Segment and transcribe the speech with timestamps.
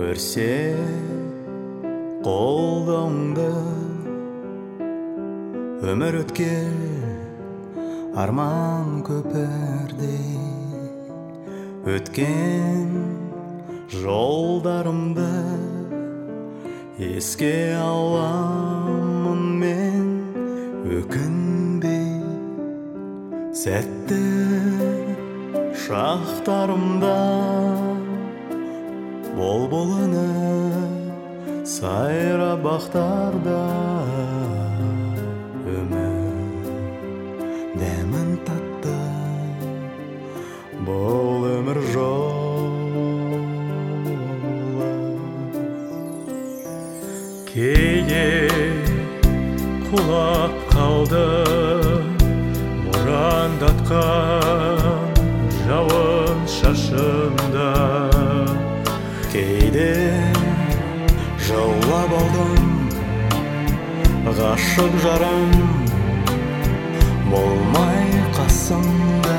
[0.00, 0.72] көрсе
[2.24, 3.48] қолдауыңды
[5.92, 10.40] өмір өткел арман көпірдей
[11.98, 12.96] өткен
[13.92, 15.28] жолдарымды
[17.10, 17.52] еске
[17.84, 20.08] аламын мен
[20.96, 22.24] өкінбей
[23.52, 24.24] сәтті
[25.84, 27.18] шақтарымда.
[29.36, 29.90] Бол бол
[31.70, 33.60] сайра бақтарда
[35.70, 36.16] өмір
[37.80, 38.96] дәмін татты
[40.88, 42.40] бұл өмір жолы
[47.52, 48.26] кейде
[49.88, 51.26] құлап қалды
[52.90, 53.98] борандатқан
[55.64, 57.70] жауын шашында
[62.10, 62.52] жаулап алдым
[64.38, 65.52] ғашық жарым
[67.30, 69.38] болмай қасымда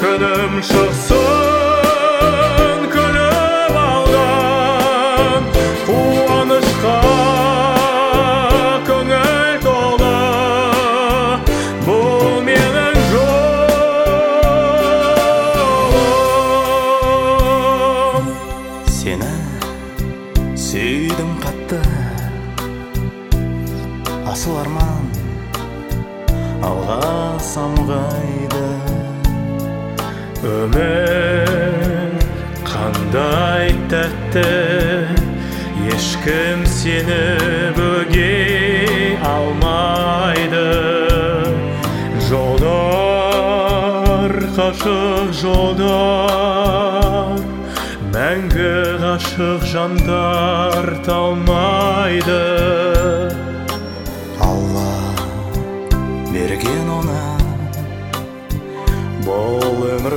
[0.00, 1.70] күнім шықсын
[2.92, 5.46] күліп алған
[5.86, 6.96] қуанышқа
[8.88, 10.12] көңіл толы
[11.86, 12.96] бұл менің
[17.36, 18.26] жолым
[18.98, 19.32] сені
[20.66, 21.80] сүйдім қатты
[24.34, 25.04] асыл арман
[26.66, 27.00] алға
[27.52, 28.66] самғайды
[30.66, 32.18] өмір
[32.66, 34.42] қандай тәтті
[35.94, 37.26] ешкім сені
[37.76, 40.64] бөгей алмайды
[42.26, 43.54] жолдар
[44.58, 47.38] қашық жолдар
[48.16, 48.74] мәңгі
[49.04, 51.55] ғашық жандар талмайды
[59.26, 60.14] бұл өмір